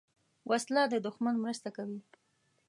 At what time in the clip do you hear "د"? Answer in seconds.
0.89-0.93